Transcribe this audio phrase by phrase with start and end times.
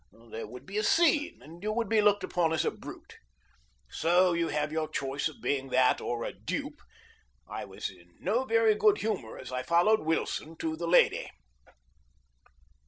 [0.31, 3.19] There would be a scene, and you would be looked upon as a brute.
[3.87, 6.81] So you have your choice of being that or a dupe.
[7.47, 11.29] I was in no very good humor as I followed Wilson to the lady.